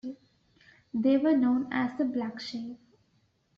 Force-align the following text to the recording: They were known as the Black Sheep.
They 0.95 1.17
were 1.17 1.37
known 1.37 1.71
as 1.71 1.95
the 1.95 2.05
Black 2.05 2.39
Sheep. 2.39 2.75